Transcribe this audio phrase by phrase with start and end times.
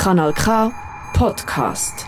[0.00, 0.72] Kanal K
[1.12, 2.06] Podcast.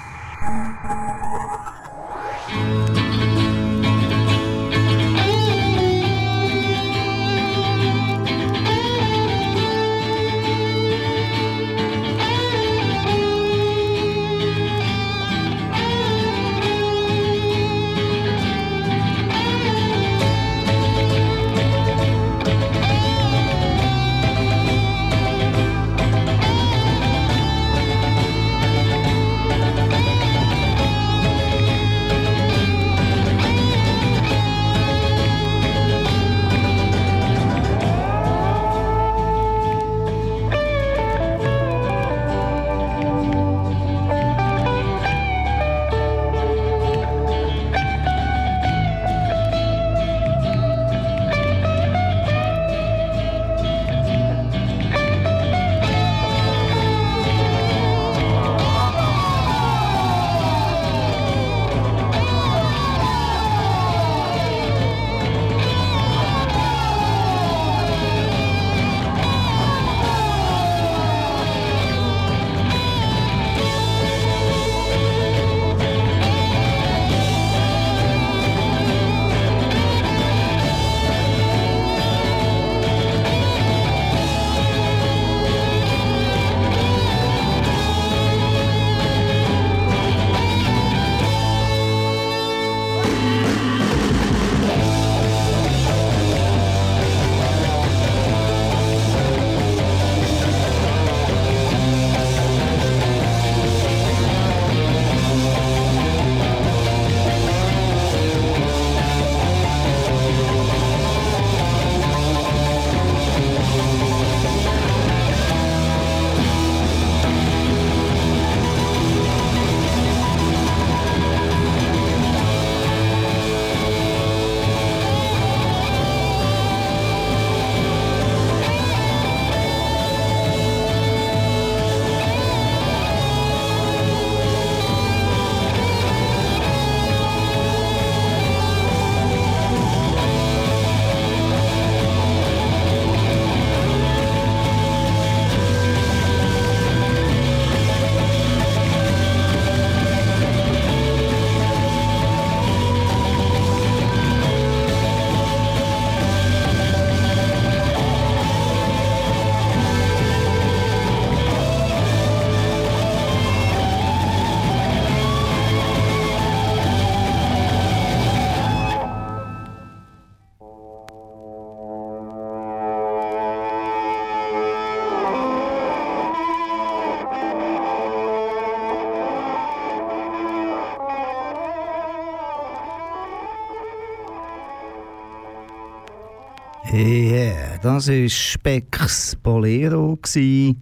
[187.82, 190.16] Das war Specks Bolero.
[190.24, 190.76] Die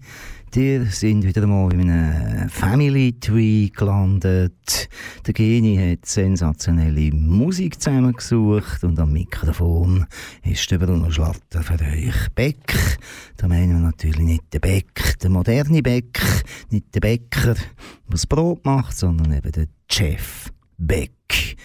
[0.52, 4.90] sind wieder mal in einem Family Tree gelandet.
[5.26, 10.04] Der Geni hat sensationelle Musik zusammengesucht und am Mikrofon
[10.44, 12.28] ist der Bruno Schlatter für euch.
[12.34, 12.98] Beck,
[13.38, 16.20] da meinen wir natürlich nicht den Beck, den modernen Beck,
[16.68, 17.64] nicht den Bäcker, der
[18.10, 21.56] das Brot macht, sondern eben den Chef Beck.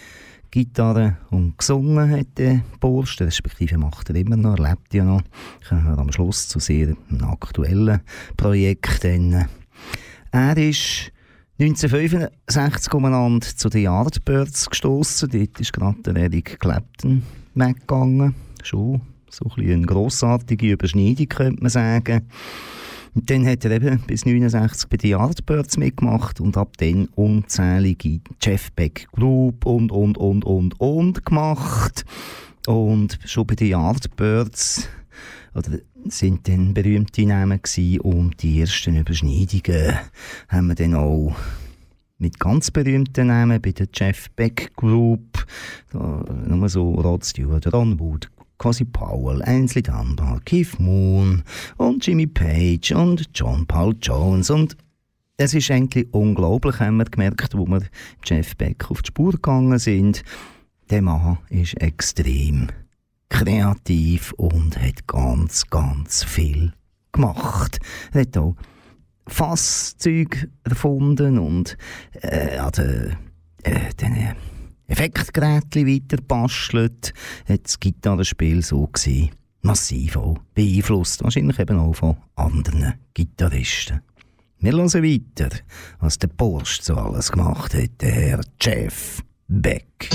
[0.56, 5.20] Gitarre und gesungen hat der Borst, respektive macht er immer noch, er lebt ja noch.
[5.68, 8.00] Kommen wir am Schluss zu sehr aktuellen
[8.38, 9.44] Projekten.
[10.30, 11.12] Er ist
[11.60, 15.28] 1965 umeinander zu den Yardbirds gestoßen.
[15.28, 17.22] Dort ist gerade der Eric Clapton
[17.54, 18.34] weggegangen.
[18.62, 22.30] Schon so ein eine grossartige Überschneidung, könnte man sagen.
[23.16, 28.20] Und dann hat er eben bis 1969 bei den Yardbirds mitgemacht und ab dann unzählige
[28.42, 32.04] Jeff Beck Group und, und, und, und, und gemacht.
[32.66, 34.86] Und schon bei den Yardbirds
[35.54, 39.94] oder sind dann berühmte Namen gewesen und die ersten Überschneidungen
[40.48, 41.34] haben wir dann auch
[42.18, 45.46] mit ganz berühmten Namen bei der Jeff Beck Group,
[45.90, 51.42] da, nur so Rod Stewart, Ron Wood, Cosi Powell, Ainsley Dunbar, Keith Moon
[51.76, 54.76] und Jimmy Page und John Paul Jones und
[55.38, 57.82] es ist eigentlich unglaublich, haben wir gemerkt, wo wir
[58.24, 60.22] Jeff Beck auf die Spur gegangen sind.
[60.88, 62.68] Der Mann ist extrem
[63.28, 66.72] kreativ und hat ganz, ganz viel
[67.12, 67.78] gemacht.
[68.12, 68.56] Er hat auch
[69.26, 71.76] Fasszeug erfunden und
[72.22, 73.16] äh, an den,
[73.64, 74.36] äh, den
[74.86, 77.12] Effektgerätchen weiter bastelt,
[77.48, 79.30] hat das Gitarrenspiel so gesehen
[79.66, 84.00] massiv auch beeinflusst, wahrscheinlich eben auch von anderen Gitarristen.
[84.60, 85.50] Wir hören weiter,
[85.98, 90.08] was der Post so alles gemacht hat, der Herr Jeff Beck.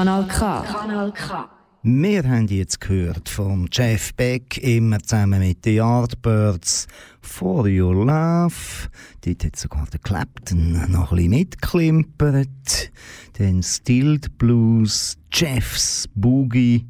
[0.00, 0.62] Kanal K.
[0.62, 1.50] Kanal K.
[1.82, 6.86] Wir haben jetzt gehört von Jeff Beck, immer zusammen mit den Yardbirds,
[7.20, 8.88] For Your Love.
[9.20, 12.90] Dort hat sogar der Clapton noch ein bisschen mitgeklimpert.
[13.36, 16.86] Dann Stilled Blues, Jeff's Boogie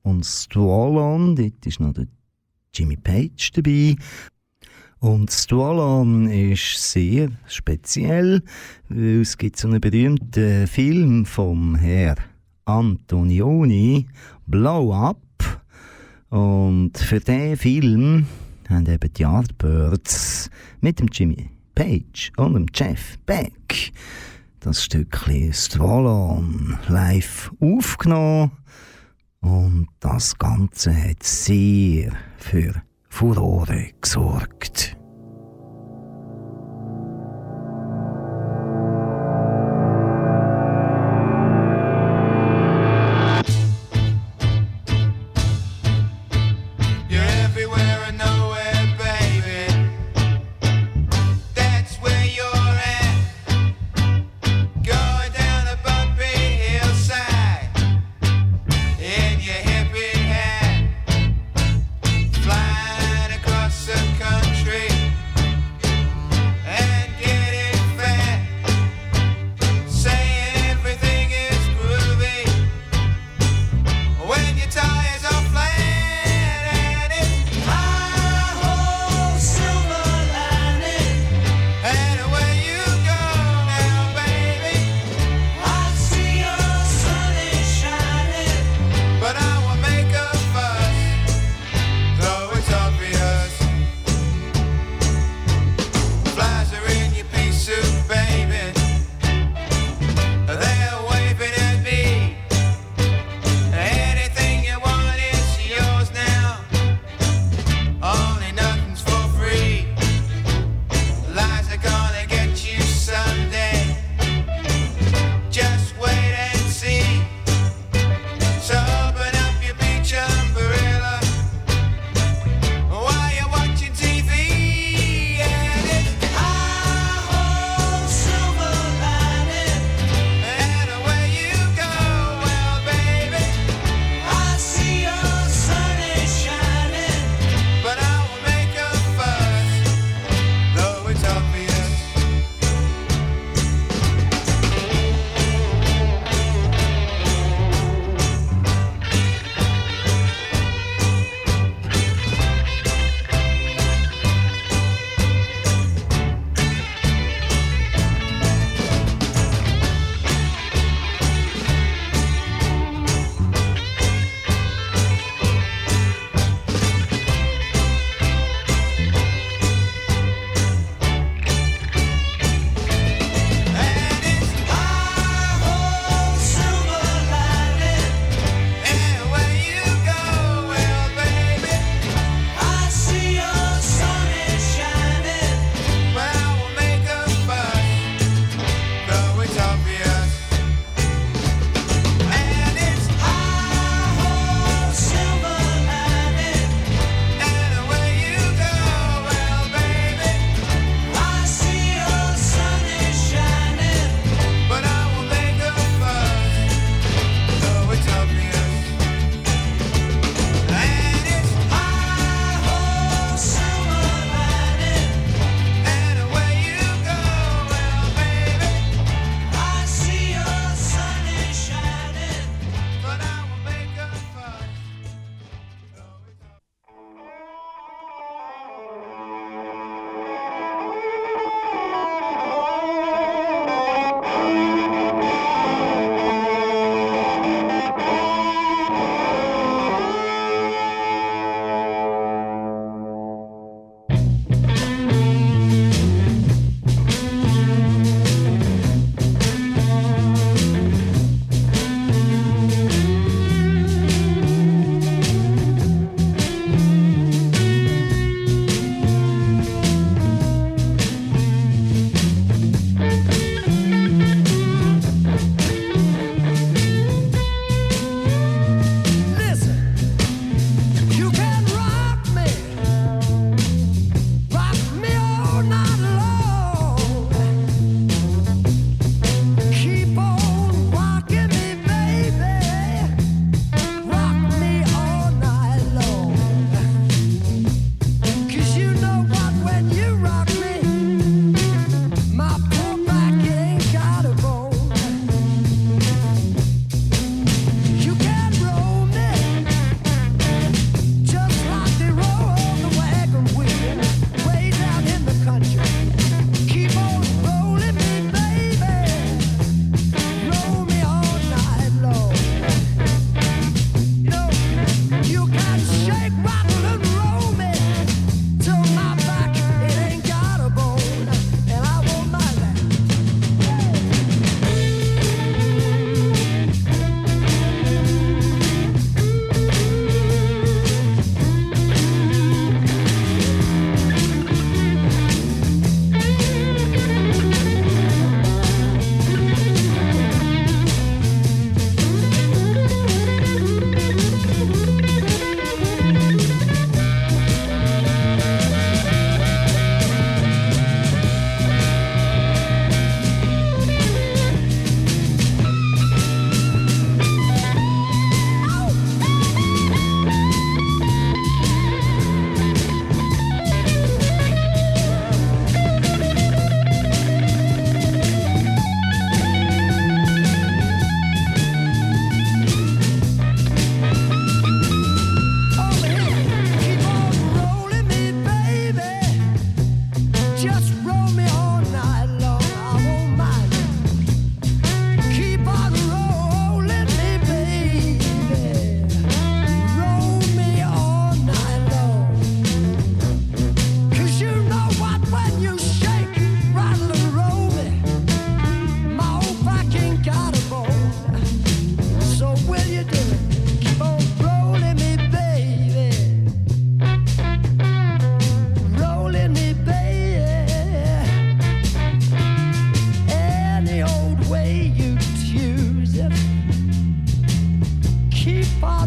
[0.00, 2.06] und Stroll Dort ist noch der
[2.72, 3.94] Jimmy Page dabei.
[5.00, 8.42] Und Stroll ist sehr speziell,
[8.88, 12.16] weil es gibt so einen berühmten Film vom Herr
[12.68, 14.06] Antonioni,
[14.46, 15.22] Blow Up.
[16.28, 18.26] Und für diesen Film
[18.68, 23.92] haben eben die Yardbirds mit dem Jimmy Page und dem Jeff Beck
[24.60, 28.50] das Stückchen Stroll live aufgenommen.
[29.40, 32.74] Und das Ganze hat sehr für
[33.08, 34.96] Furore gesorgt.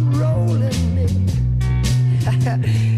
[0.02, 1.08] rolling me.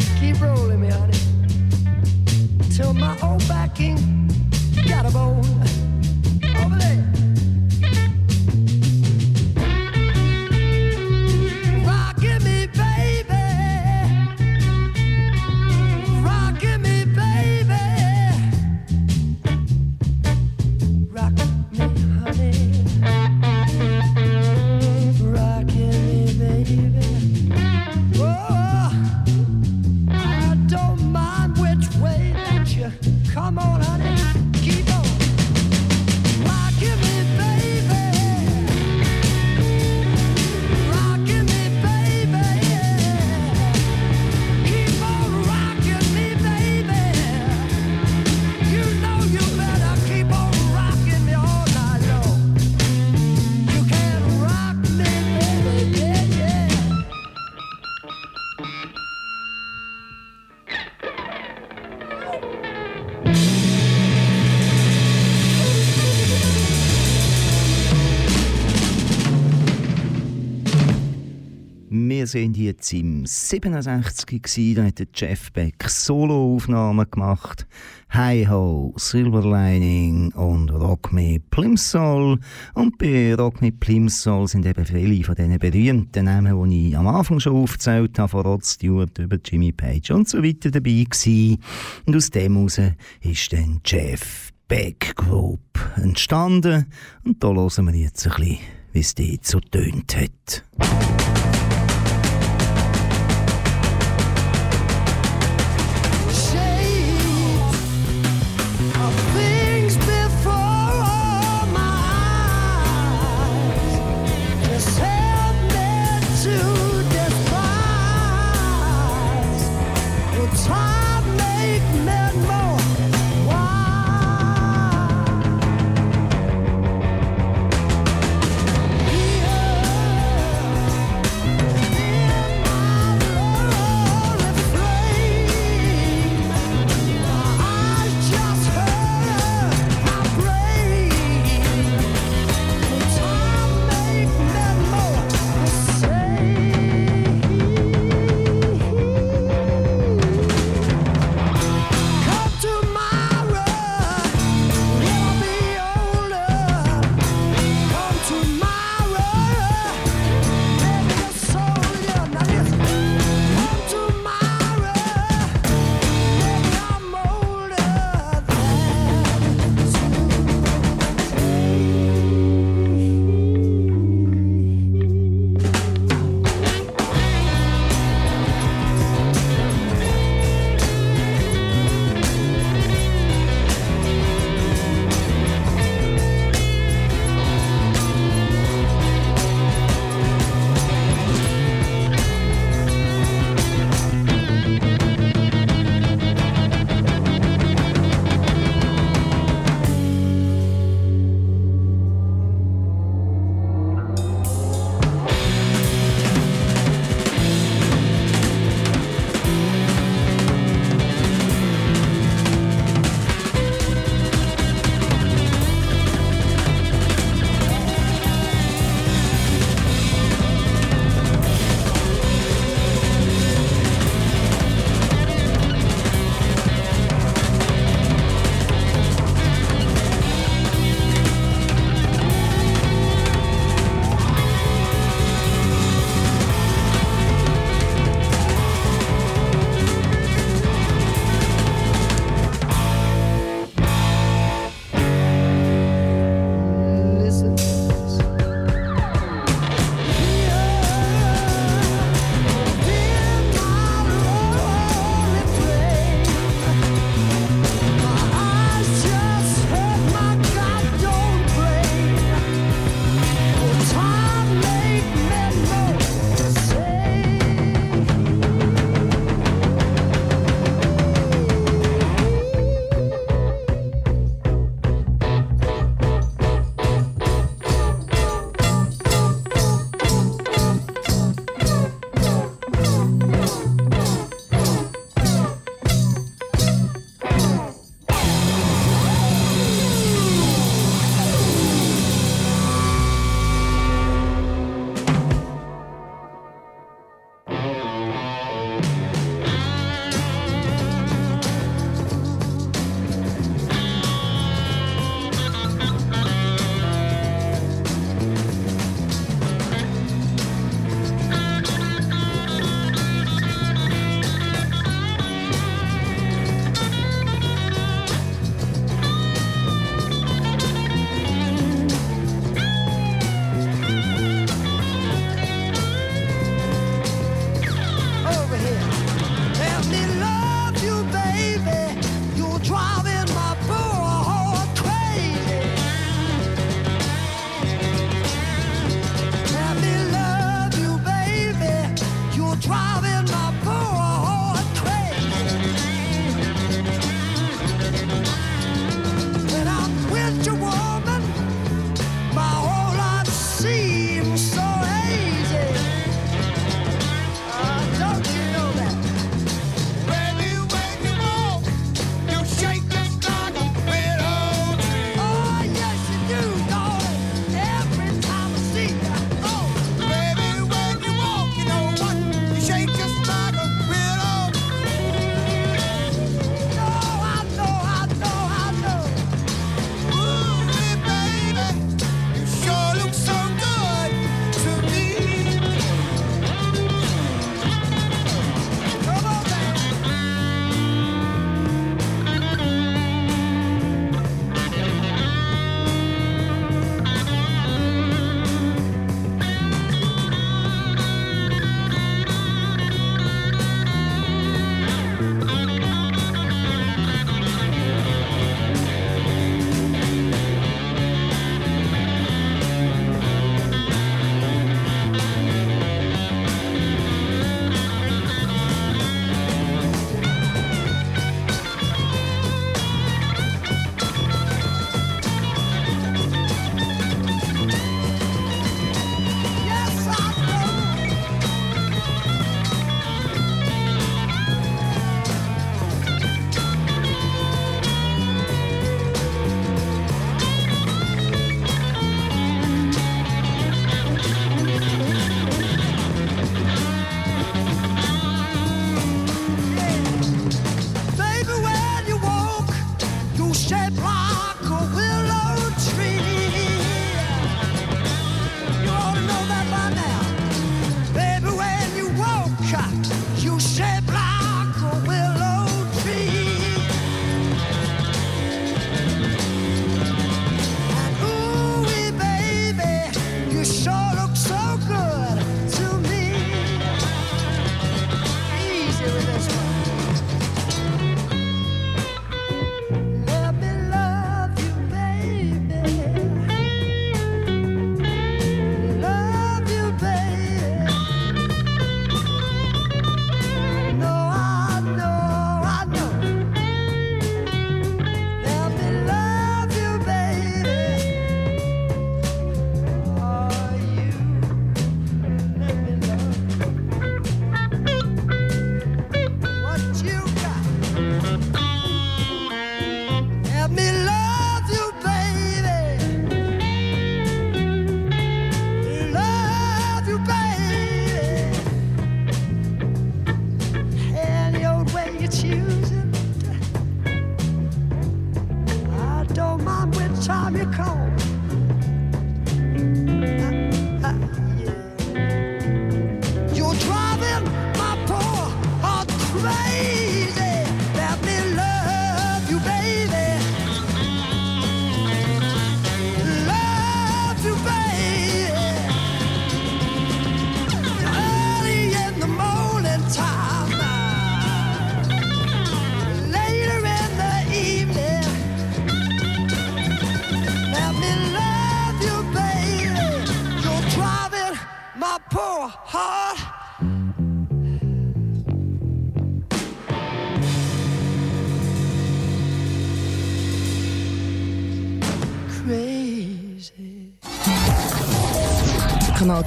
[72.34, 77.68] sind jetzt im 67 gewesen, da hat der Jeff Beck Soloaufnahmen gemacht.
[78.10, 82.40] Hi Ho, Silver Lining und Rock Me Plimsoll.
[82.74, 87.06] Und bei Rock Me Plimsoll sind eben viele von diesen berühmten Namen, die ich am
[87.06, 91.60] Anfang schon aufgezählt habe, von Rod Stewart über Jimmy Page und so weiter dabei gewesen.
[92.08, 92.82] Und aus dem heraus
[93.22, 95.62] ist dann Jeff Beck Group
[95.98, 96.88] entstanden.
[97.24, 98.58] Und da hören wir jetzt ein bisschen,
[98.92, 101.43] wie es dort so tönt hat.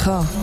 [0.06, 0.35] Kanal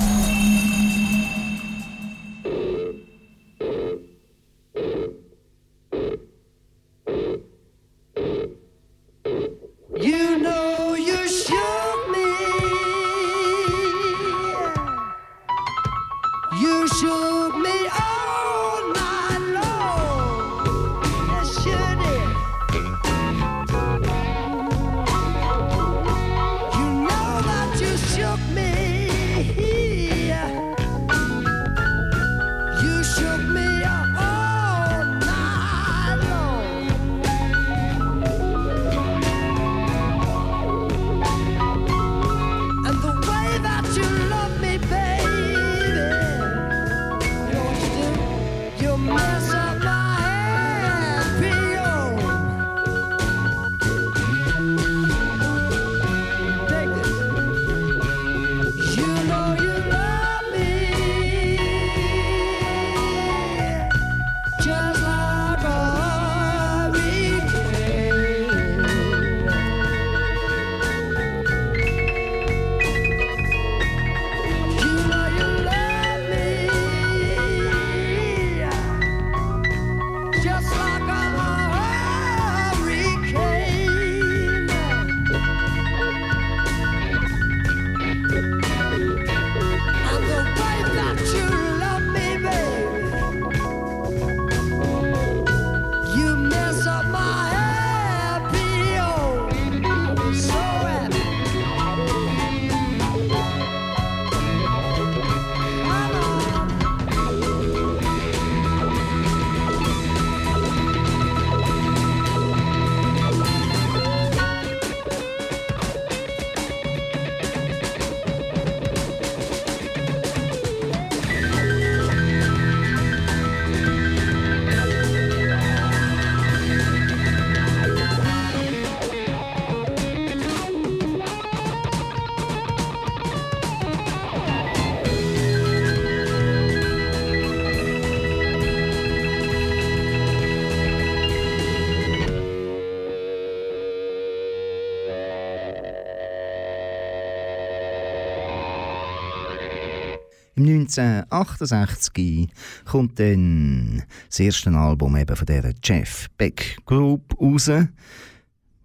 [150.98, 152.50] 1968
[152.86, 157.70] kommt dann das erste Album eben von dieser Jeff Beck Group raus.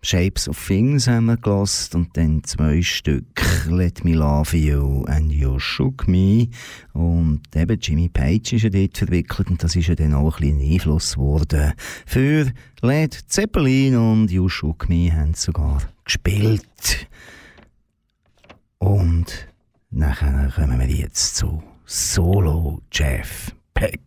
[0.01, 5.33] Shapes of Things haben wir gehört und dann zwei Stück Let Me Love You and
[5.33, 6.49] You Shook Me.
[6.93, 10.57] Und eben Jimmy Page ist ja dort verwickelt und das ist ja dann auch ein
[10.57, 11.73] bisschen Einfluss geworden
[12.07, 17.09] für Led Zeppelin und You Shook Me haben sogar gespielt.
[18.79, 19.49] Und
[19.91, 23.99] nachher kommen wir jetzt zu Solo Jeff Beck.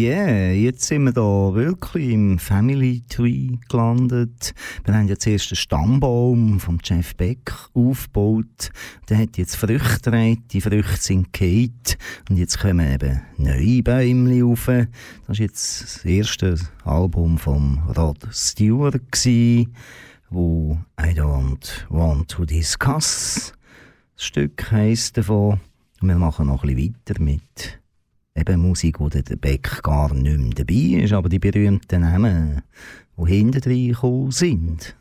[0.00, 4.54] Yeah, jetzt sind wir da wirklich im Family Tree gelandet.
[4.84, 8.70] Wir haben jetzt erst den Stammbaum von Jeff Beck aufgebaut.
[9.08, 11.96] Der hat jetzt Früchte rein, die Früchte sind Kate
[12.30, 14.66] und jetzt kommen eben neue Bäume rauf.
[14.66, 14.86] Das
[15.26, 19.74] war jetzt das erste Album von Rod Stewart, gewesen,
[20.30, 23.52] wo I don't want to discuss.
[24.14, 25.58] Das Stück heisst davon.
[26.00, 27.77] Und wir machen noch ein bisschen weiter mit
[28.38, 32.62] eben Musik, wo der Beck gar nicht mehr dabei ist, aber die berühmten Namen,
[33.16, 34.94] die hinten gekommen sind.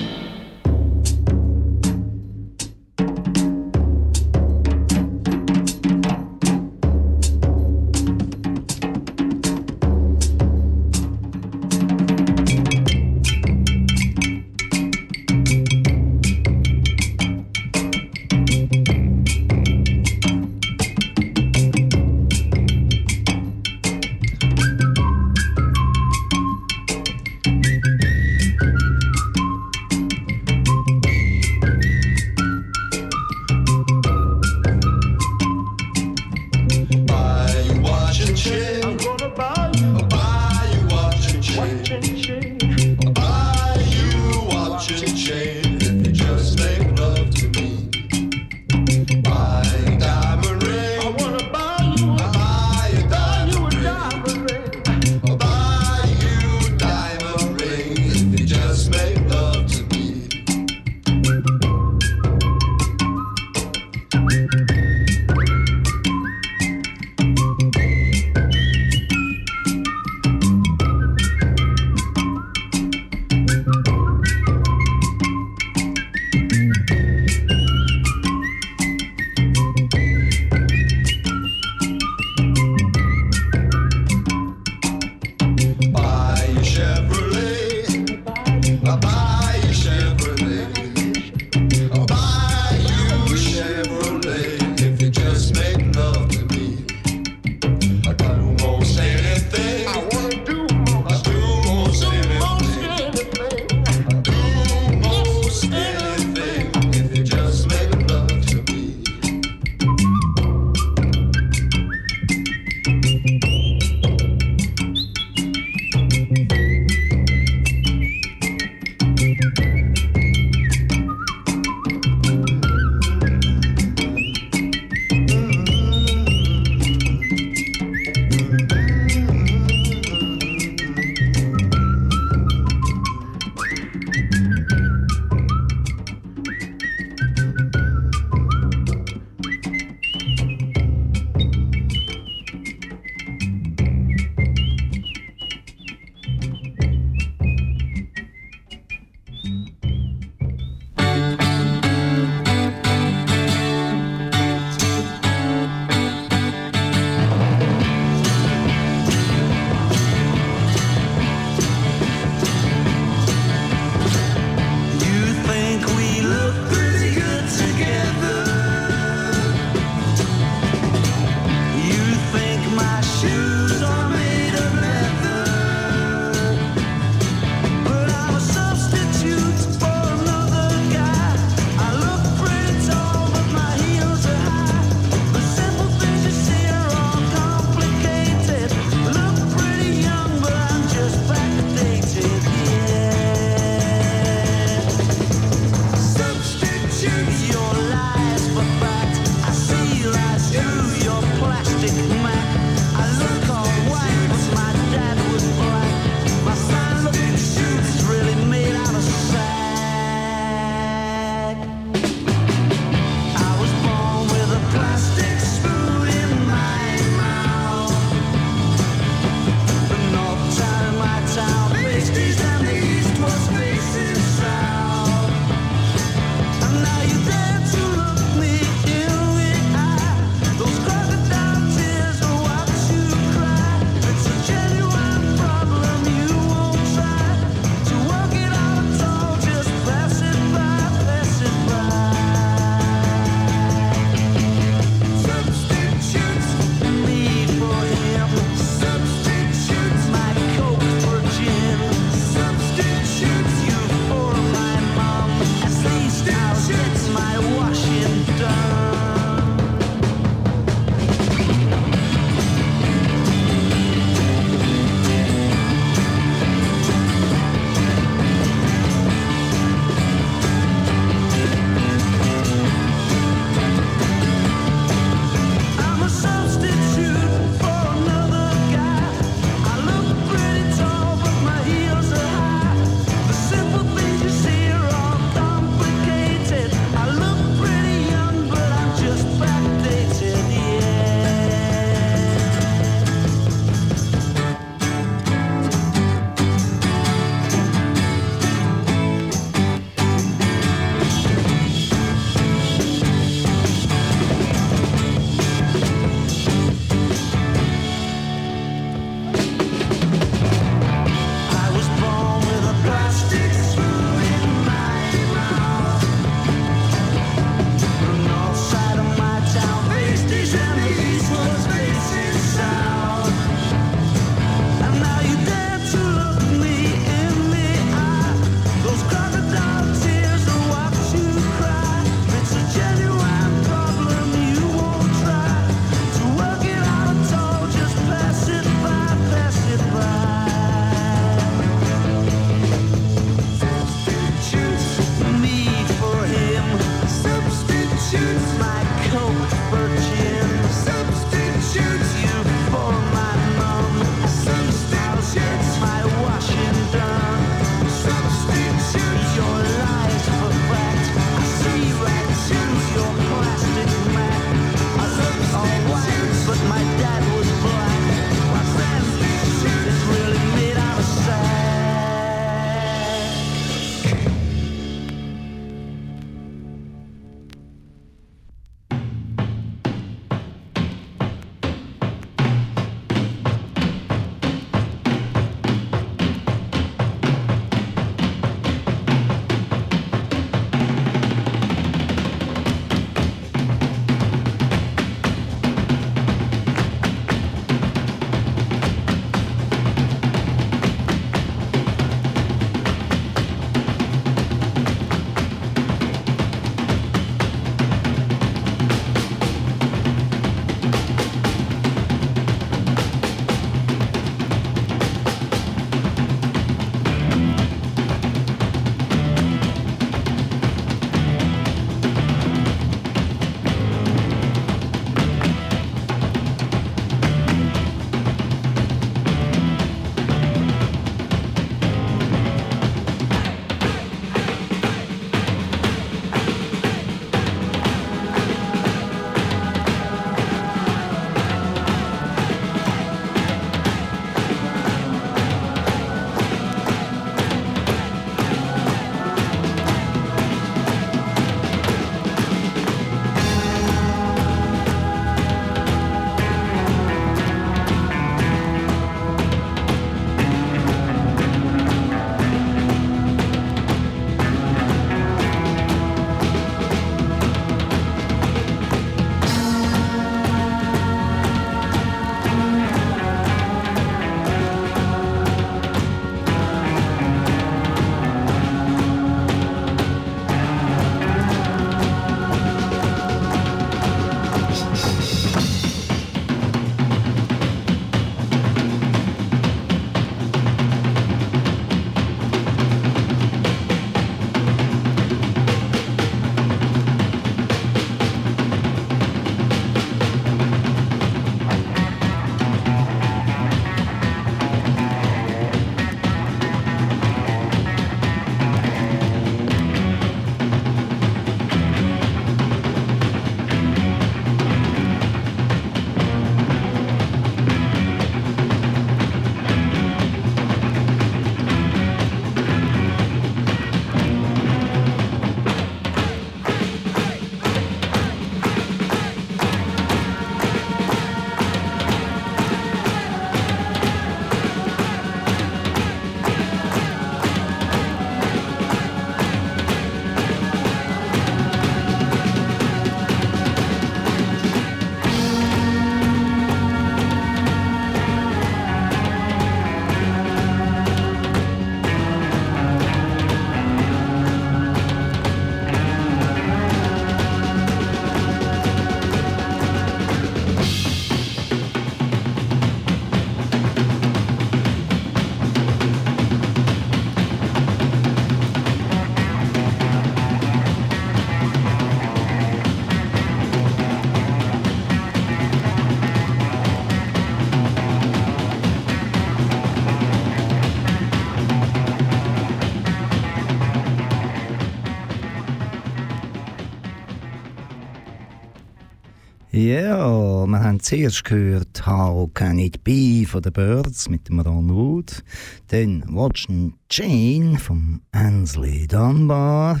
[589.92, 594.88] Ja, wir haben zuerst gehört How Can It Be von den Birds mit dem Ron
[594.88, 595.44] Wood.
[595.88, 600.00] Dann Watching Jane vom Ansley Dunbar.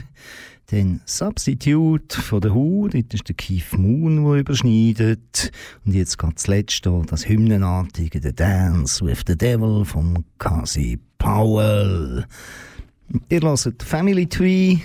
[0.70, 5.52] Dann Substitute von der Who, dort ist der Keith Moon, der überschneidet.
[5.84, 12.24] Und jetzt geht das letzte, das hymnenartige The Dance with the Devil von Cassie Powell.
[13.28, 14.78] Ihr hört Family Tree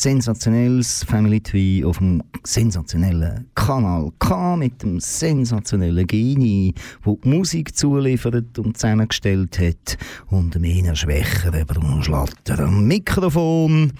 [0.00, 6.72] sensationelles Family Tree auf dem sensationellen Kanal K mit dem sensationellen Genie,
[7.02, 9.98] wo die Musik zuliefert und zusammengestellt hat
[10.30, 13.92] und dem eher schwächeren Bruno Schlatter am Mikrofon.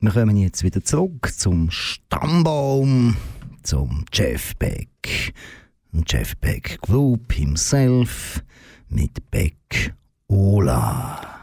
[0.00, 3.16] Wir kommen jetzt wieder zurück zum Stammbaum,
[3.62, 5.32] zum Jeff Beck.
[6.06, 8.42] Jeff Beck Group himself
[8.90, 9.94] mit Beck
[10.28, 11.39] Ola.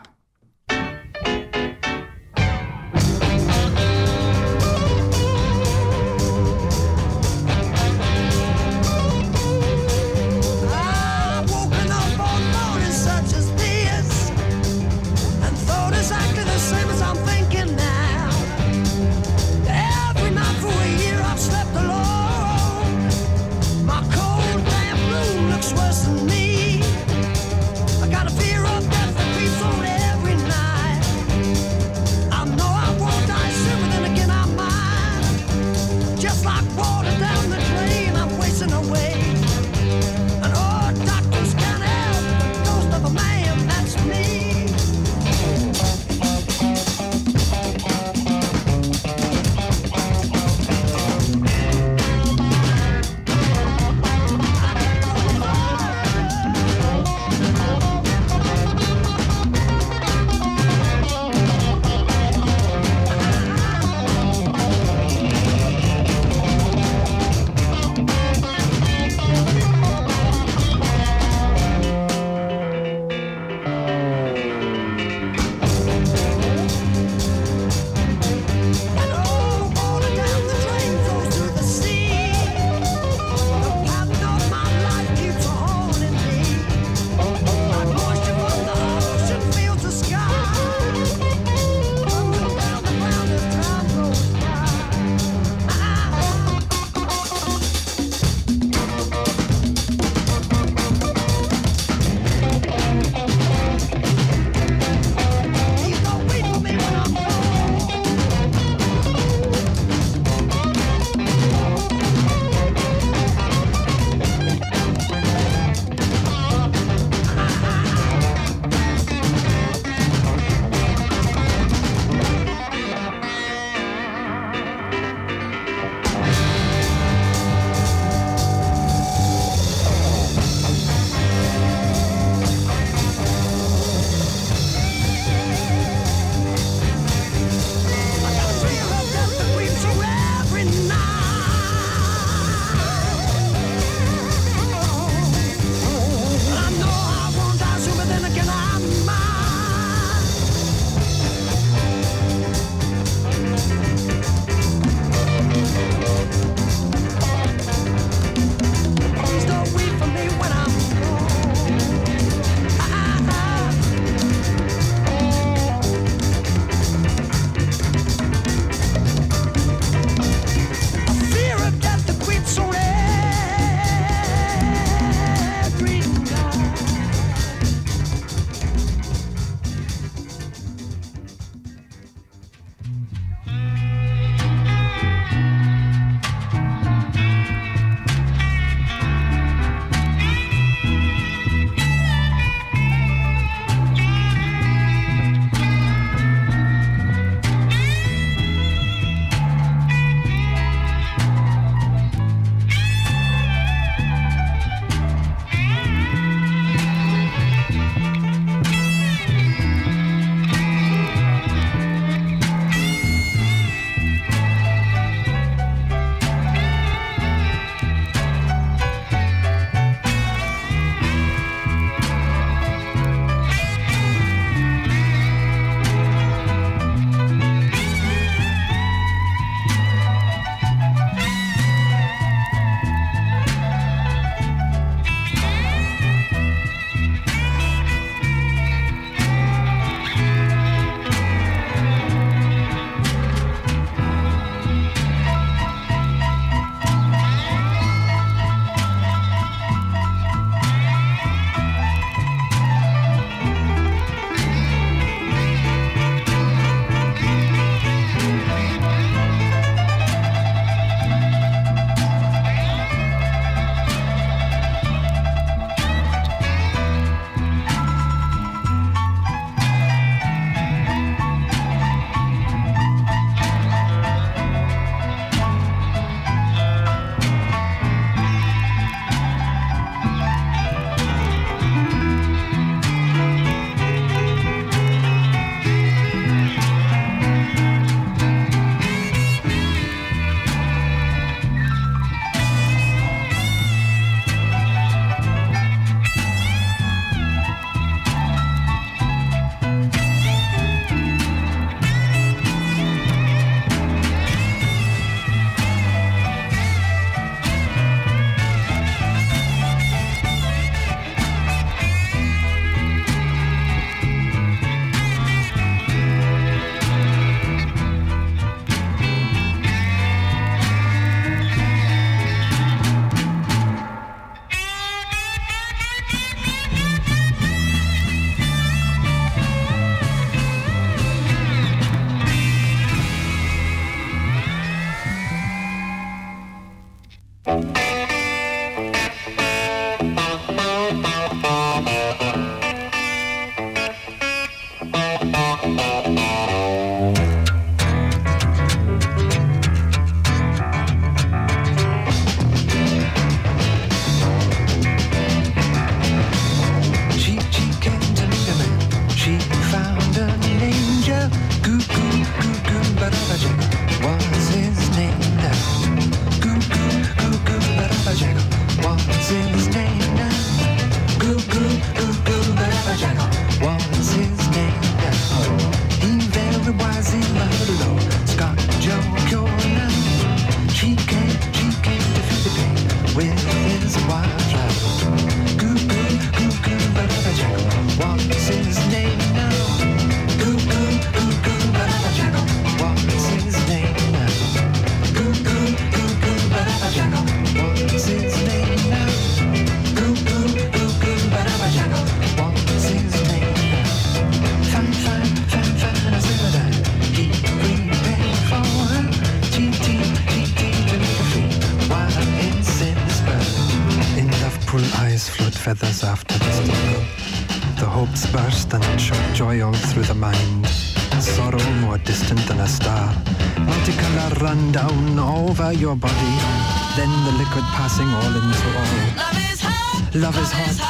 [430.19, 430.86] Love is hot.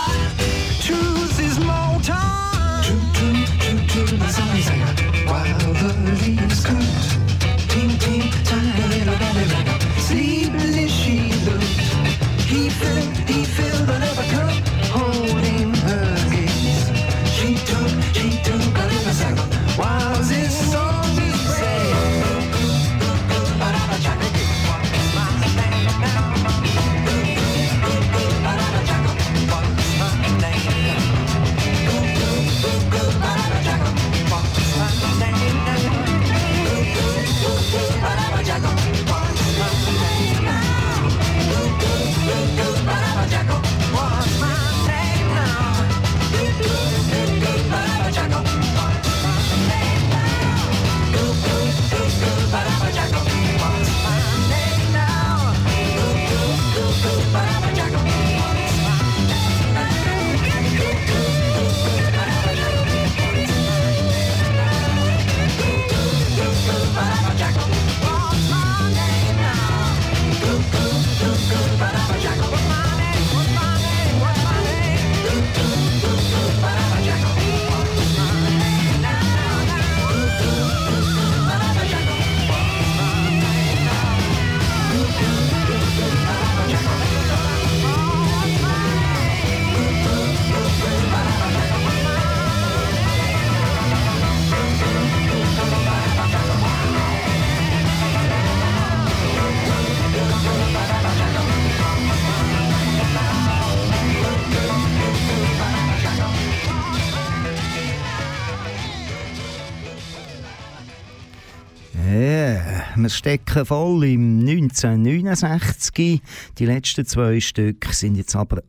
[113.08, 116.22] Wir stecken voll im 1969.
[116.58, 118.62] Die letzten zwei Stück sind jetzt aber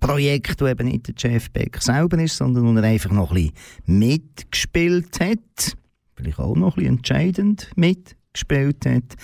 [0.00, 3.52] Projekte, wo eben nicht der Jeff Beck selber ist, sondern wo er einfach noch ein
[3.52, 5.76] bisschen mitgespielt hat.
[6.16, 9.16] Vielleicht auch noch ein bisschen entscheidend mitgespielt hat.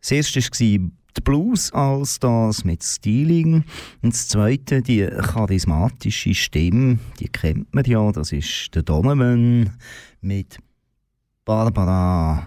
[0.00, 3.64] Das erste war die Blues als das mit Styling.
[4.02, 9.70] Und das zweite, die charismatische Stimme, die kennt man ja, das ist der Donovan
[10.20, 10.58] mit
[11.44, 12.46] Barbara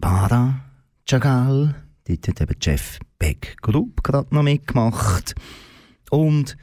[0.00, 0.64] Para
[1.06, 1.74] Chagall.
[2.06, 5.34] Dort hat eben Jeff Beck Group gerade noch mitgemacht.
[6.10, 6.56] Und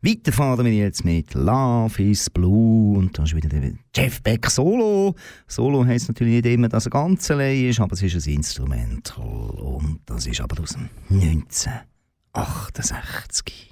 [0.00, 2.96] weiter fahren wir jetzt mit Love is Blue.
[2.98, 5.16] Und da ist wieder der Jeff Beck Solo.
[5.46, 9.50] Solo heisst natürlich nicht immer, dass er ganz allein ist, aber es ist ein Instrumental.
[9.50, 13.71] Und das ist aber aus dem 1968.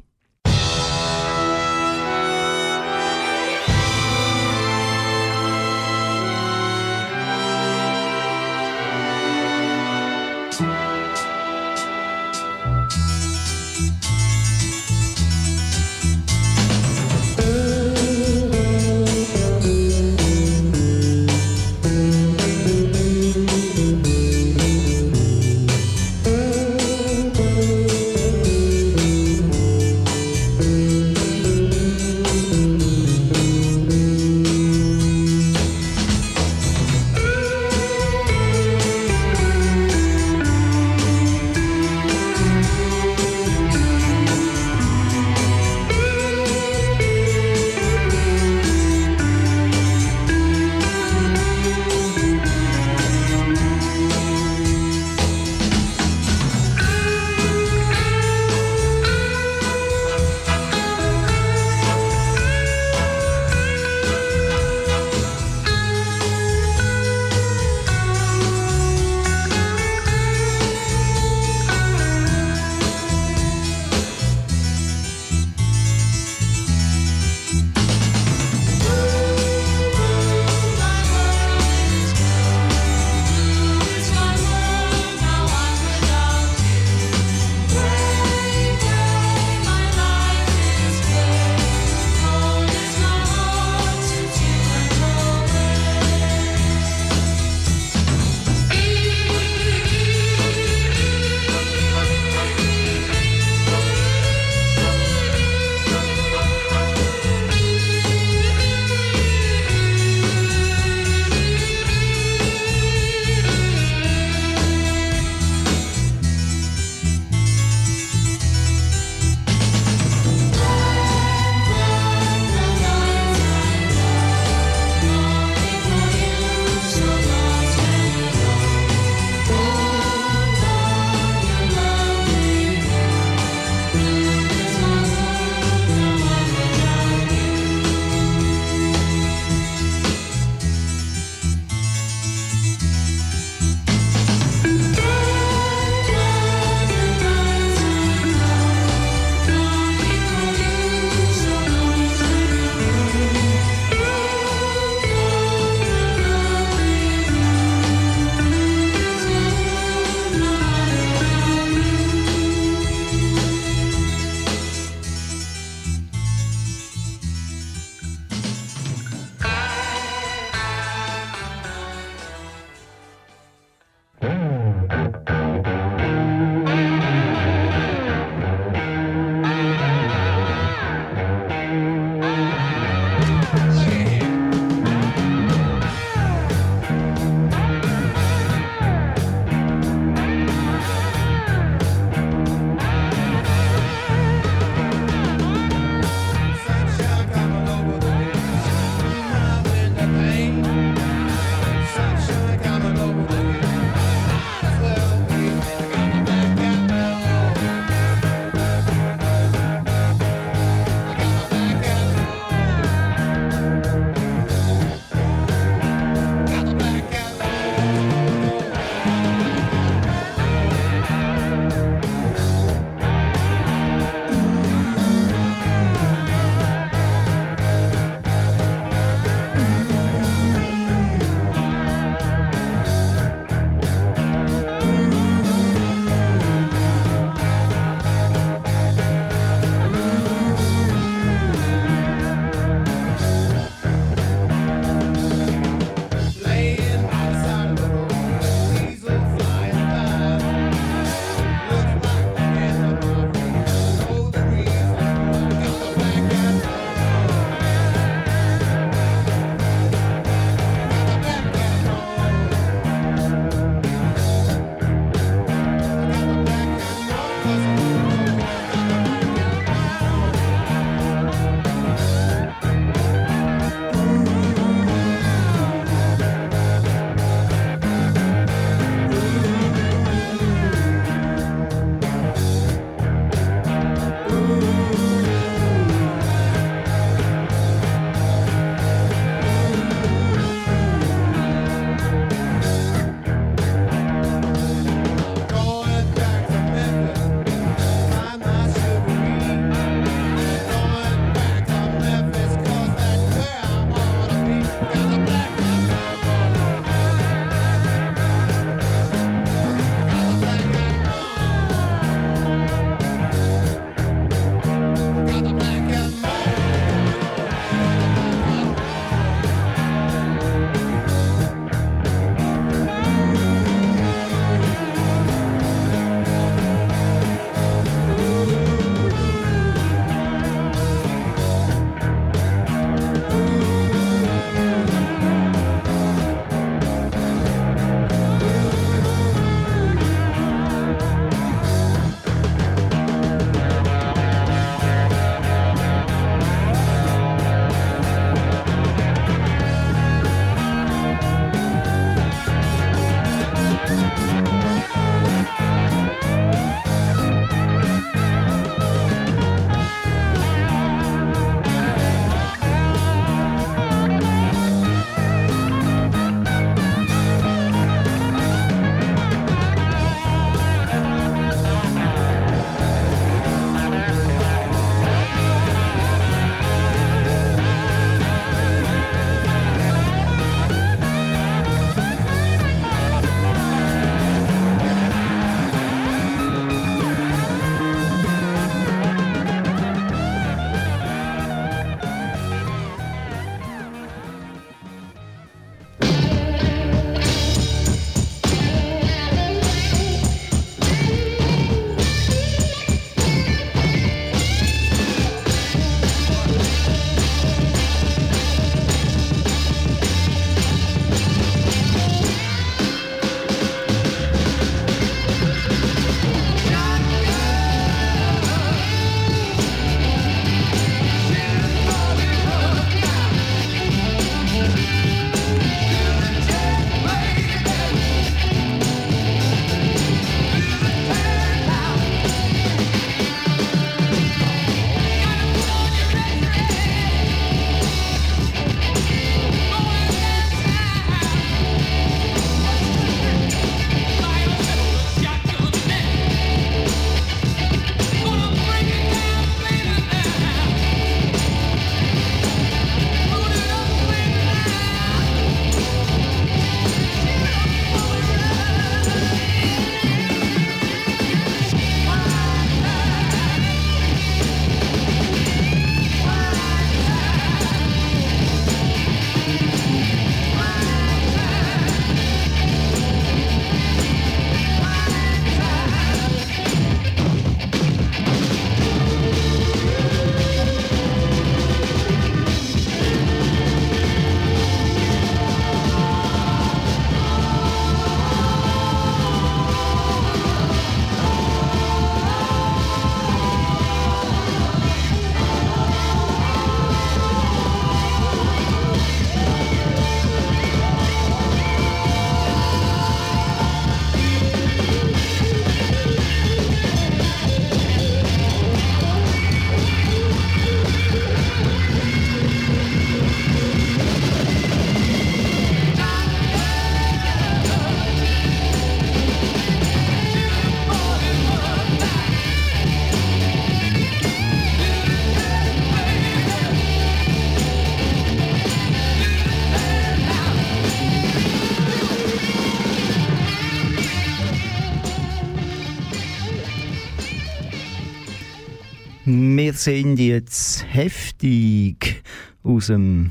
[539.85, 542.23] sind jetzt heftig
[542.63, 543.31] aus dem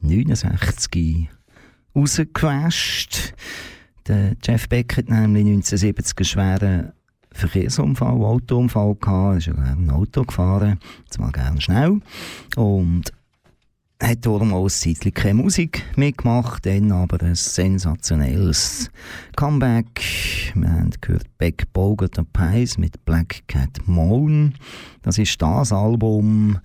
[0.00, 1.28] 69
[1.94, 3.34] rausgewäscht.
[4.06, 6.92] Der Jeff Beck hat nämlich 1970 einen schweren
[7.32, 9.32] Verkehrsunfall, Autounfall gehabt.
[9.32, 10.78] Er ist ja gerne Auto gefahren,
[11.10, 12.00] zwar gerne schnell.
[12.56, 13.12] Und
[14.02, 18.90] hat darum auch ein keine Musik mitgemacht, dann aber ein sensationelles
[19.36, 20.52] Comeback.
[20.54, 24.54] Wir haben gehört Beck Bogart Pies mit Black Cat Moan.
[25.04, 26.58] Das ist das Album,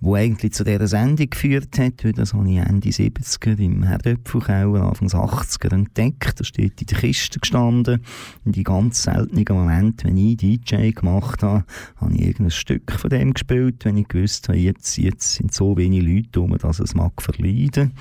[0.00, 4.82] wo eigentlich zu dieser Sendung geführt hat, weil das habe ich Ende 70er im Herdöpfelkeller,
[4.82, 6.40] Anfang 80er entdeckt.
[6.40, 8.02] Da steht in der Kiste gestanden.
[8.44, 11.64] In die ganz seltenen Momente, wenn ich DJ gemacht habe,
[11.96, 15.76] habe ich irgendein Stück von dem gespielt, wenn ich gewusst habe, jetzt, jetzt sind so
[15.76, 17.92] wenige Leute um, dass es mag verleiden.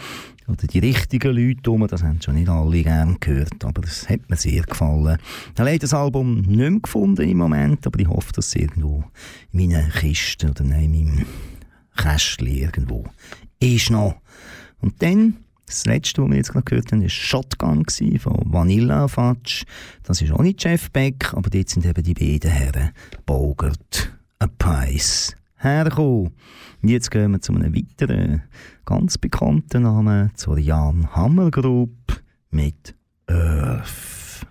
[0.47, 4.29] Oder die richtigen Leute um, das haben schon nicht alle gern gehört, aber das hat
[4.29, 5.17] mir sehr gefallen.
[5.53, 9.03] Ich habe das Album nicht mehr gefunden im Moment, aber ich hoffe, dass es irgendwo
[9.51, 11.25] in meiner Kiste oder nein, in meinem
[11.95, 13.05] Kästchen irgendwo
[13.59, 14.15] ist noch.
[14.81, 17.85] Und dann, das letzte, was wir jetzt gerade gehört haben, war Shotgun
[18.19, 19.63] von Vanilla Fudge.
[20.03, 22.91] Das ist auch nicht Jeff Beck, aber dort sind eben die beiden Herren
[23.25, 26.33] Bogart und Pies hergekommen.
[26.81, 28.43] Und jetzt gehen wir zu einem weiteren,
[28.85, 32.95] ganz bekannten Namen zur Jan Hammer Group mit
[33.27, 34.45] Earth.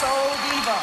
[0.00, 0.78] soul diva.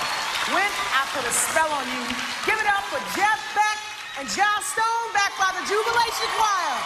[0.55, 2.03] When I put a spell on you,
[2.47, 3.77] give it up for Jeff Beck
[4.19, 6.77] and John Stone back by the Jubilation Choir.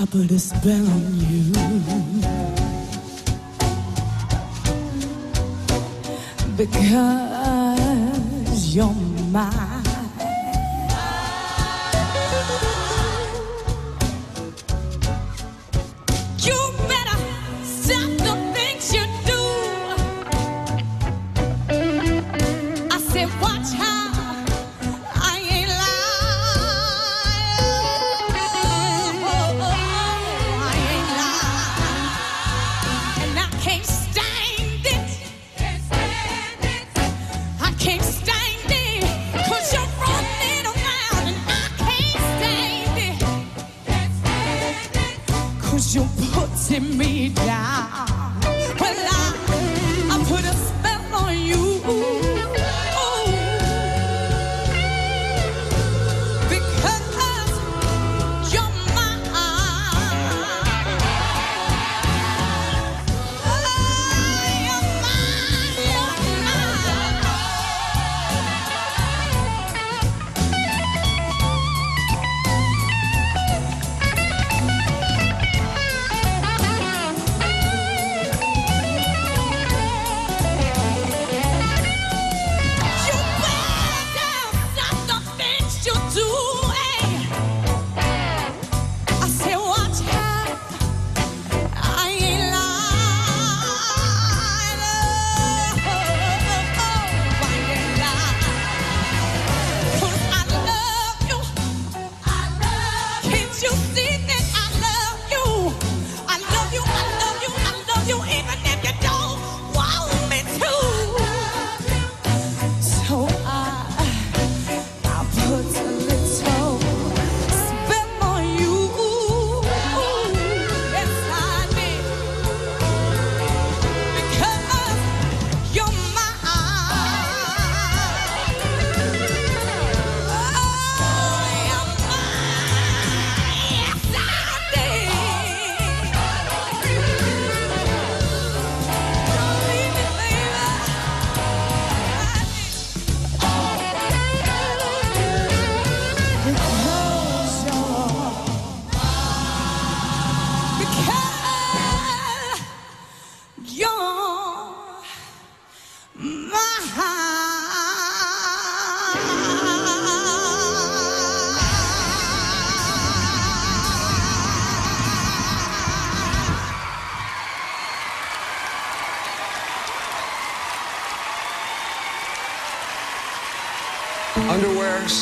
[0.00, 2.17] I put a spell on you.
[6.58, 6.74] because
[8.74, 8.92] you're
[9.30, 9.67] mine.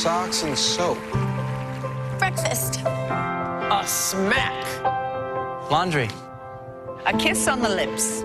[0.07, 0.99] socks and soap.
[2.17, 2.81] Breakfast.
[2.87, 4.65] A smack.
[5.69, 6.09] Laundry.
[7.07, 8.23] A kiss on the lips.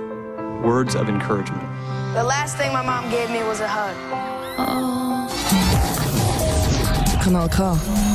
[0.64, 1.68] Words of encouragement.
[2.14, 3.96] The last thing my mom gave me was a hug.
[4.60, 5.28] Oh.
[7.24, 8.11] Kanal K.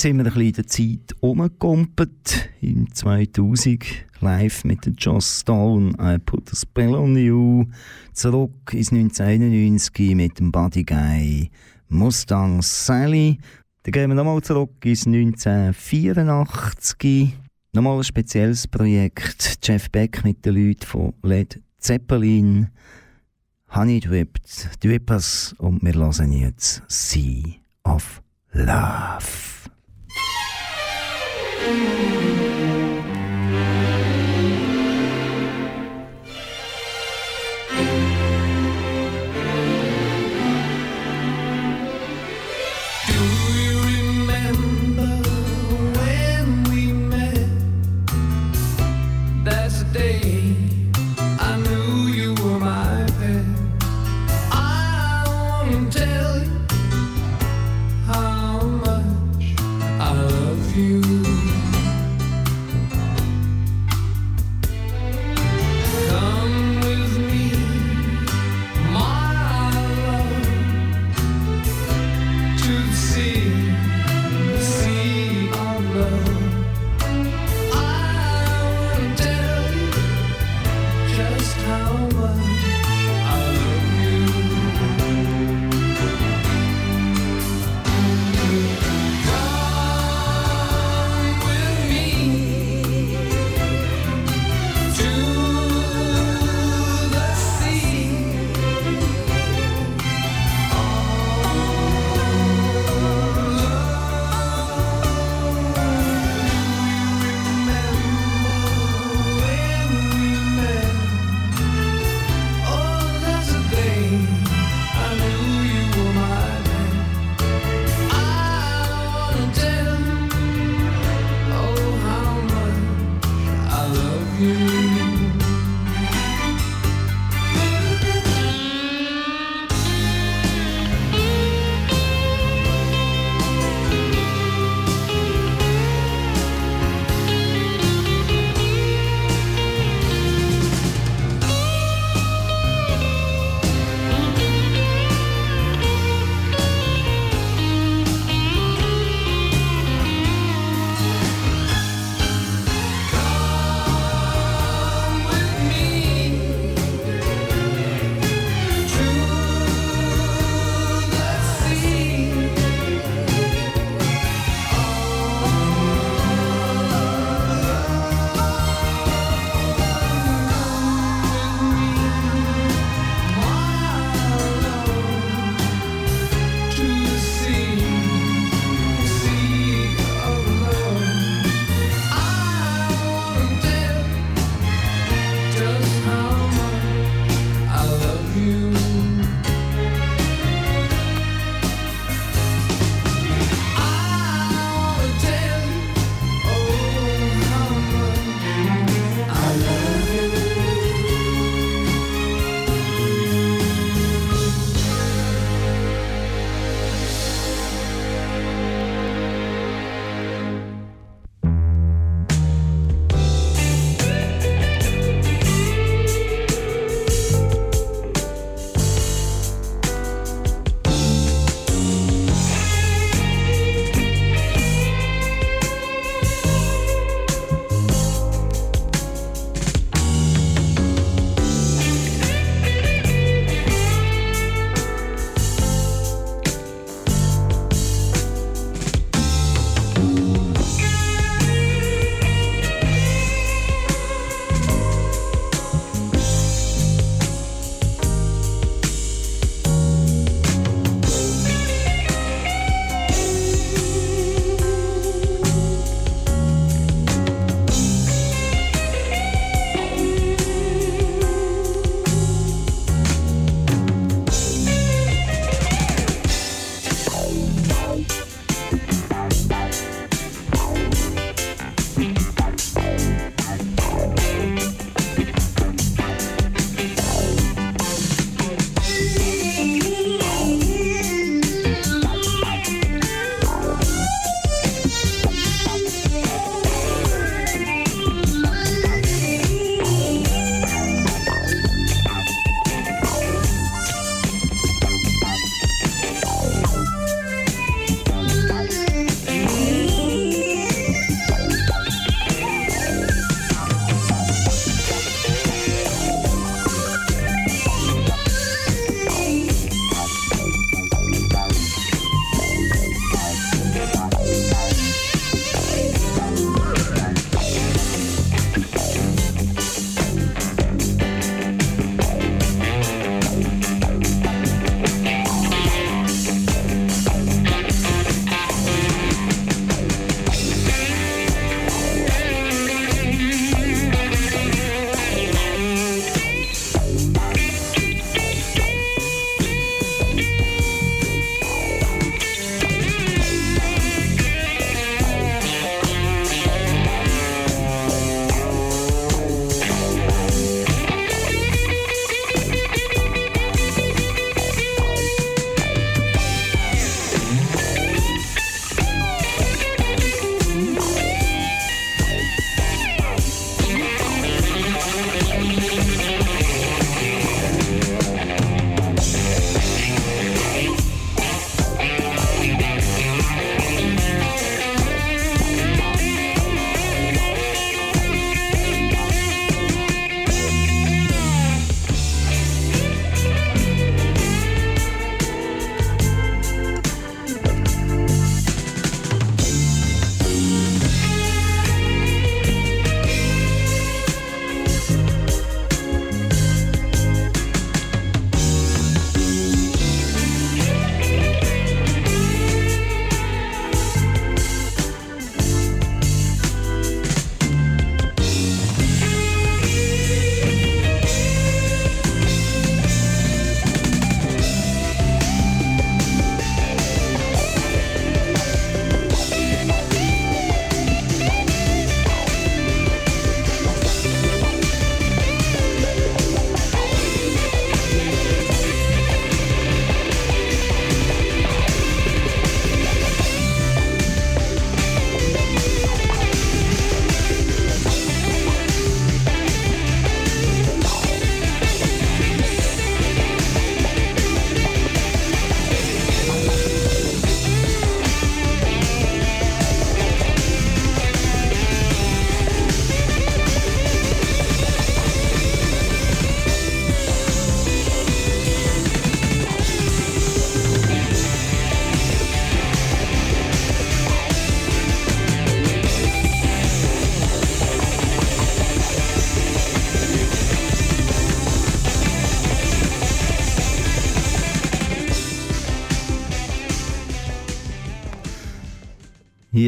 [0.00, 2.48] Jetzt sind wir ein bisschen in der Zeit umgekumpelt.
[2.62, 3.84] Im 2000
[4.20, 7.66] live mit Joss Stone, I Put a Spell on You.
[8.14, 11.50] Zurück ins 1991 mit dem Buddy Guy
[11.90, 13.36] Mustang Sally.
[13.82, 17.36] Dann gehen wir nochmal zurück ins 1984.
[17.74, 19.58] Nochmal ein spezielles Projekt.
[19.62, 22.68] Jeff Beck mit den Leuten von Led Zeppelin.
[23.74, 27.42] Honey Dripped, Drippers und wir hören jetzt Sea
[27.84, 28.22] of
[28.52, 29.59] Love.
[31.60, 32.19] Thank you.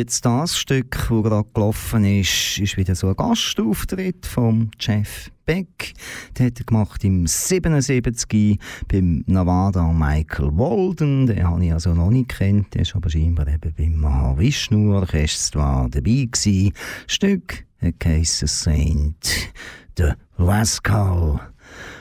[0.02, 5.94] Jetzt das Stück, das gerade gelaufen ist, ist wieder so ein Gastauftritt vom Jeff Beck.
[6.36, 8.58] Den hat er gemacht im 77
[8.88, 11.28] beim Nevada Michael Walden.
[11.28, 12.74] Den habe ich also noch nicht kennt.
[12.74, 16.72] Der ist aber scheinbar eben beim Mahavishnu Orchestra dabei gewesen.
[17.06, 17.64] Stück
[18.00, 19.52] geheissen Saint
[19.96, 21.38] the Rascal.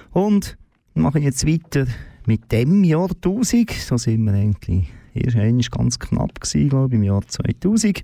[0.10, 0.58] Und
[0.96, 1.86] mache ich jetzt weiter
[2.26, 3.70] mit dem Jahrtausend.
[3.70, 8.02] So sind wir eigentlich erst einmal ganz knapp gewesen, glaube ich, im Jahr 2000.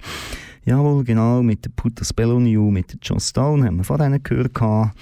[0.65, 4.53] Jawohl, genau, mit der Puta Spelloniu, mit der Joss Stone haben wir denen gehört.
[4.53, 4.97] gehabt.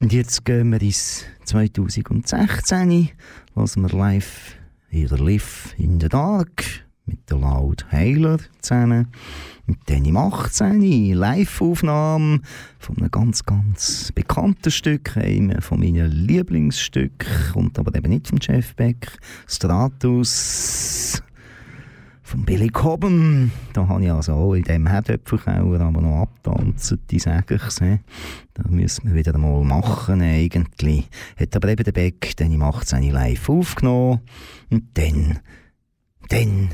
[0.00, 3.10] Und jetzt gehen wir ins 2016,
[3.54, 4.56] lassen wir live
[4.88, 9.08] hier Live in the Dark mit der Loud Heiler zusammen.
[9.66, 11.12] Und dann im 18.
[11.12, 12.40] Live-Aufnahme
[12.78, 18.38] von einem ganz, ganz bekannten Stück, einem von meinen Lieblingsstücken, kommt aber eben nicht vom
[18.40, 21.22] Jeff Beck, Stratus
[22.30, 23.50] von Billy Cobham.
[23.72, 27.78] Da habe ich also auch in dem Herdöpfelkauer aber noch abtanzen, die sage ich.
[28.54, 31.08] Da müssen wir wieder mal machen eigentlich.
[31.36, 33.10] Hat aber eben der Beck dann im 18.
[33.10, 34.20] live aufgenommen.
[34.70, 35.40] Und dann,
[36.28, 36.70] dann,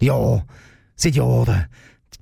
[0.00, 0.44] ja,
[0.96, 1.66] seit Jahren,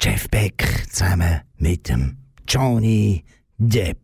[0.01, 2.17] Jeff Beck zusammen mit dem
[2.49, 3.25] Johnny
[3.59, 3.99] Depp.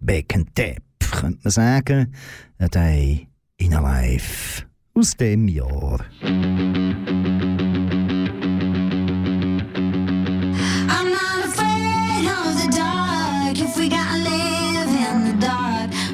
[0.00, 2.14] Beck and Depp, könnte man sagen.
[2.58, 4.64] A Day in a Life
[4.94, 6.00] aus dem Jahr.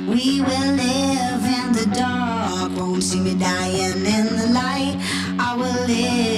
[0.09, 2.75] We will live in the dark.
[2.77, 4.97] Won't see me dying in the light.
[5.39, 6.36] I will live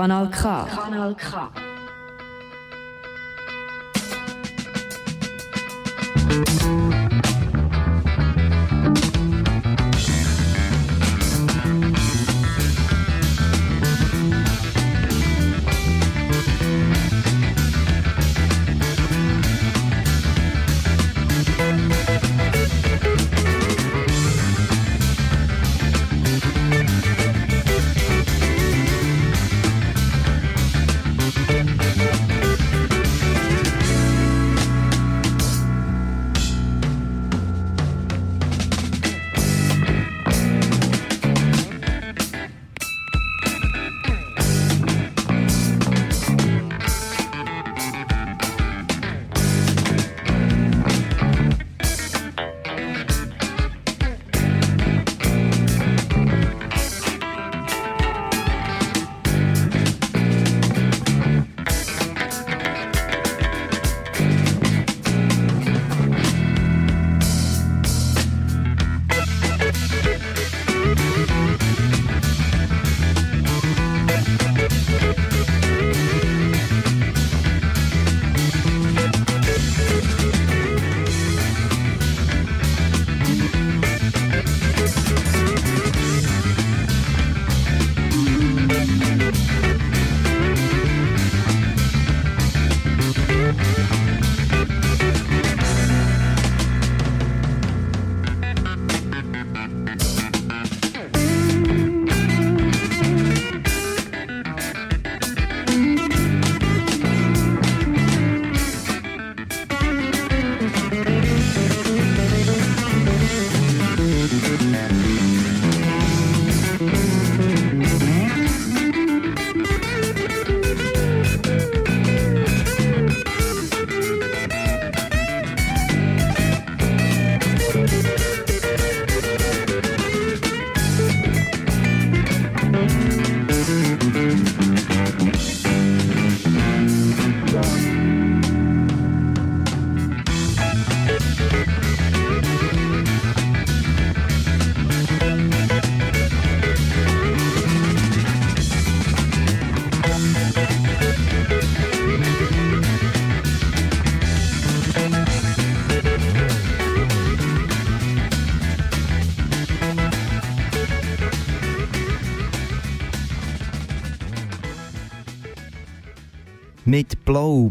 [0.00, 0.64] Kanal K.
[0.72, 1.39] Kanal K.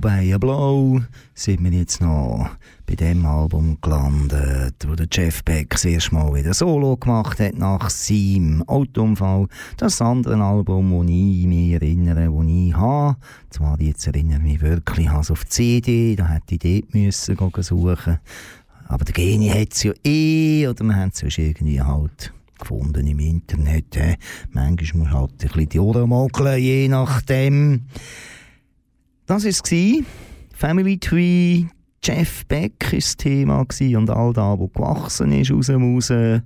[0.01, 1.01] Bei Blow
[1.33, 2.49] sind wir jetzt noch
[2.85, 7.57] bei dem Album gelandet, wo der Jeff Beck das erste Mal wieder Solo gemacht hat
[7.57, 9.47] nach seinem Autounfall.
[9.75, 13.17] Das andere Album, das ich mich erinnere, das ich habe,
[13.49, 16.93] zwar jetzt erinnere ich mich wirklich ich habe es auf CD, da hätte ich dort
[16.93, 18.19] müssen gehen suchen
[18.87, 23.19] aber der Genie hat es ja eh, oder wir haben es irgendwie halt gefunden im
[23.19, 23.97] Internet.
[23.97, 24.15] Äh.
[24.51, 27.81] Manchmal muss halt ein bisschen die Ohren mogeln, je nachdem.
[29.29, 30.03] Das war es.
[30.55, 31.65] Family Tree,
[32.03, 36.07] Jeff Beck war das Thema und all das, was gewachsen ist aus dem raus.
[36.07, 36.41] Der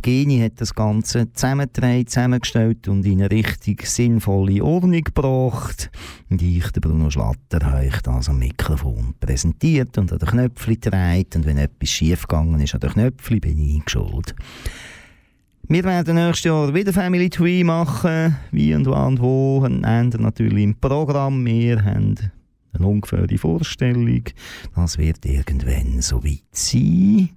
[0.00, 5.90] Genie hat das Ganze zusammengetragen, zusammengestellt und in eine richtig sinnvolle Ordnung gebracht.
[6.30, 10.80] Und ich, der Bruno Schlatter, habe euch das am Mikrofon präsentiert und an den Knöpfchen
[10.80, 11.36] gedreht.
[11.36, 14.34] Und wenn etwas schiefgegangen ist an den Knöpfchen, bin ich schuld.
[15.66, 18.36] Wir werden nächstes Jahr wieder Family Tree machen.
[18.50, 19.62] Wie und wann und wo.
[19.64, 21.44] Ein Ende natürlich im Programm.
[21.46, 22.16] Wir haben
[22.74, 24.24] eine ungefähre Vorstellung.
[24.74, 27.30] Das wird irgendwann so weit sein.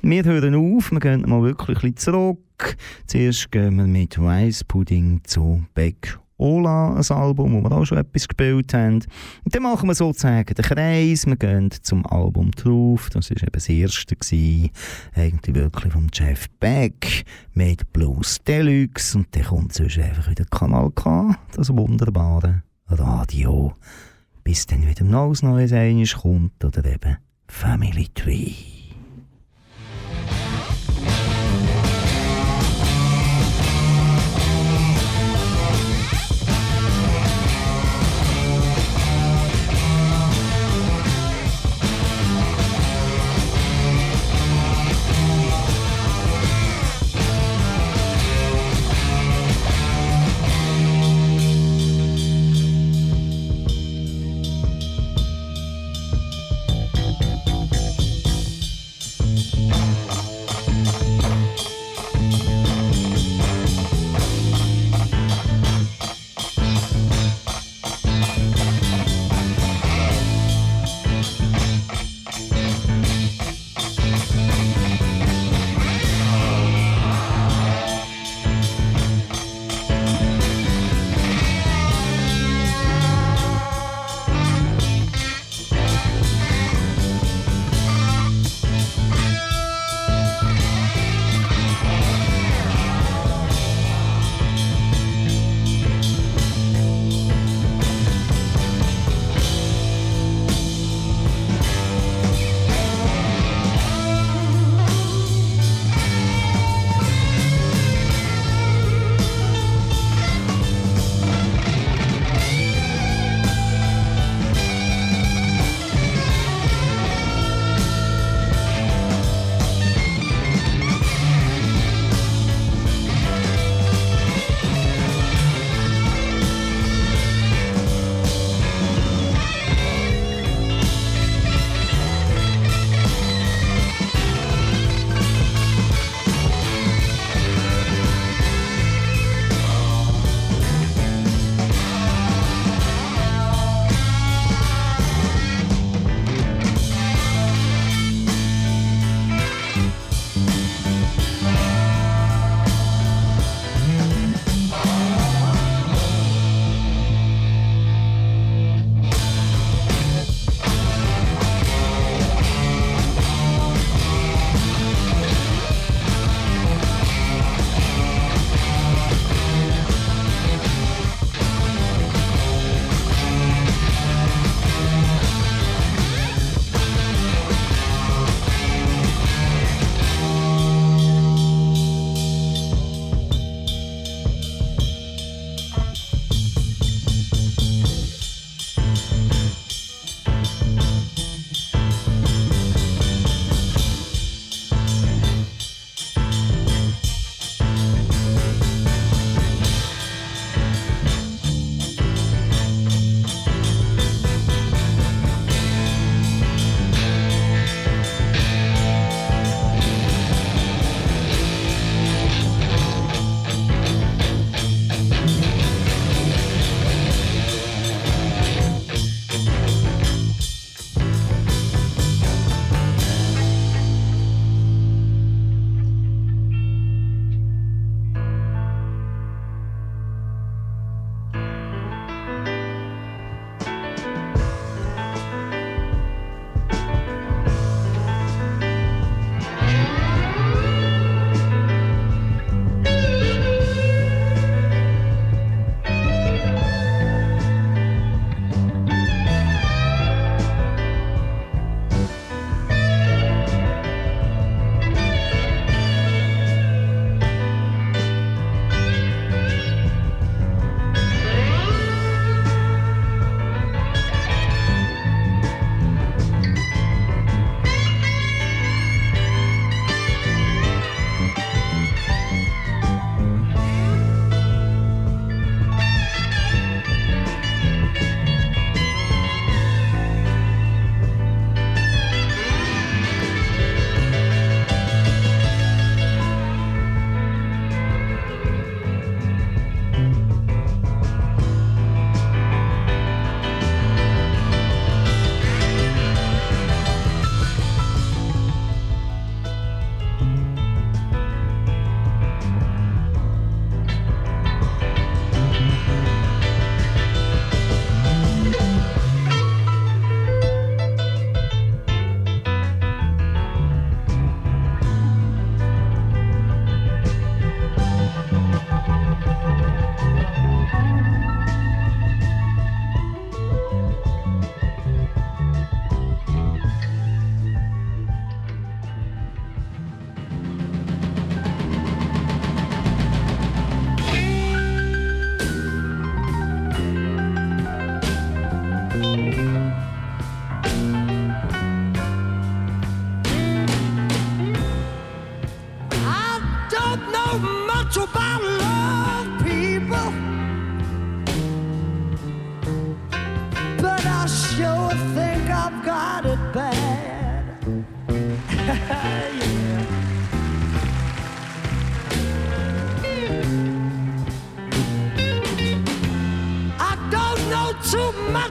[0.00, 2.76] Wir hören auf, wir gehen mal wirklich ein bisschen zurück.
[3.06, 7.98] Zuerst gehen wir mit Rice Pudding zu Beck Ola, ein Album, wo wir auch schon
[7.98, 9.04] etwas gespielt haben.
[9.44, 13.52] Und dann machen wir sozusagen den Kreis, wir gehen zum Album drauf, das war eben
[13.52, 14.70] das erste, gewesen,
[15.14, 20.90] eigentlich wirklich von Jeff Beck, mit Blues Deluxe und dann kommt sonst einfach wieder Kanal
[20.90, 23.72] K, das wunderbare Radio.
[24.44, 27.16] Bis dann wieder ein neues Eines kommt oder eben
[27.48, 28.75] Family Tree.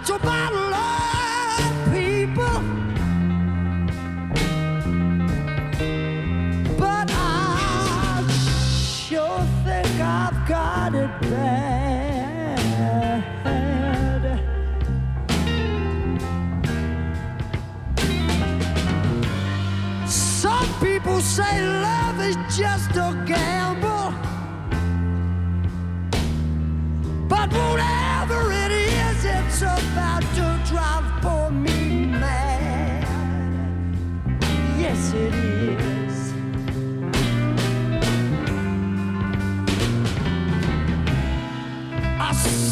[0.09, 0.64] your bottle.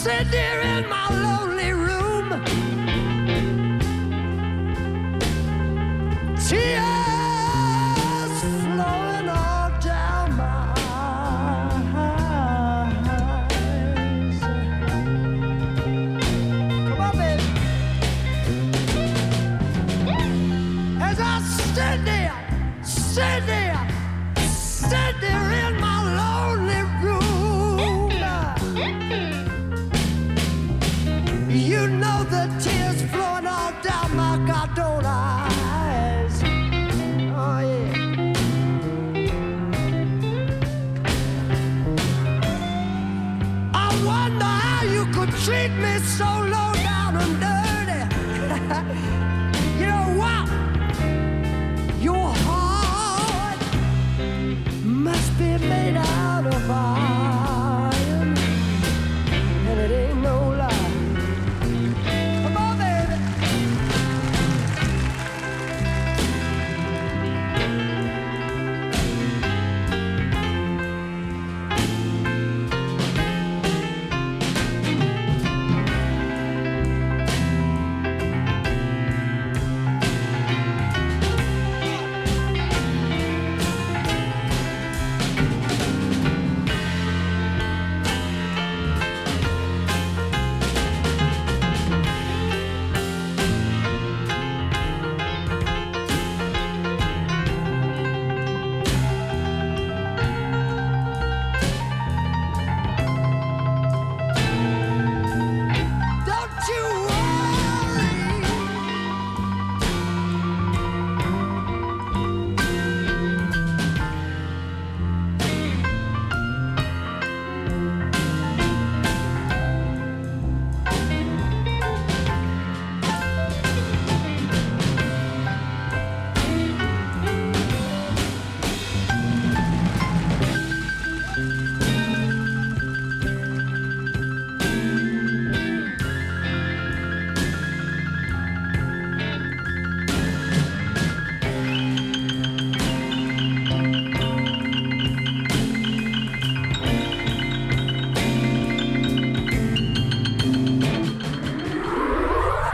[0.03, 0.72] said, dear.